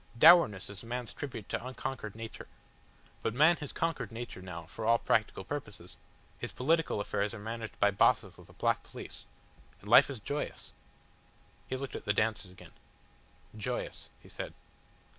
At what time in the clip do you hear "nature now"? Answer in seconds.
4.11-4.63